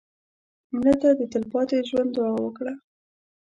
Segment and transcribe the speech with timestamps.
[0.75, 2.73] مړه ته د تلپاتې ژوند دعا وکړه